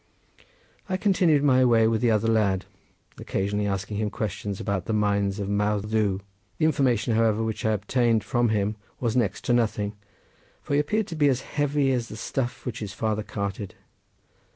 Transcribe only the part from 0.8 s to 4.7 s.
I continued my way with the other lad, occasionally asking him questions